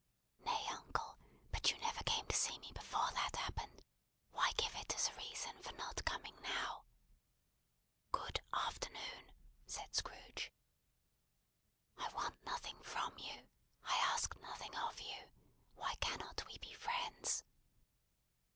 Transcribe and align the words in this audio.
"Nay, 0.43 0.65
uncle, 0.71 1.19
but 1.51 1.69
you 1.69 1.77
never 1.77 2.01
came 2.03 2.25
to 2.25 2.35
see 2.35 2.57
me 2.57 2.71
before 2.73 3.11
that 3.11 3.35
happened. 3.35 3.83
Why 4.31 4.51
give 4.53 4.75
it 4.77 4.95
as 4.95 5.09
a 5.09 5.13
reason 5.15 5.61
for 5.61 5.73
not 5.73 6.03
coming 6.05 6.35
now?" 6.41 6.85
"Good 8.11 8.41
afternoon," 8.51 9.31
said 9.67 9.95
Scrooge. 9.95 10.51
"I 11.99 12.09
want 12.15 12.43
nothing 12.43 12.81
from 12.81 13.15
you; 13.19 13.47
I 13.83 13.95
ask 13.97 14.35
nothing 14.37 14.75
of 14.75 14.99
you; 14.99 15.29
why 15.75 15.93
cannot 15.99 16.47
we 16.47 16.57
be 16.57 16.73
friends?" 16.73 17.43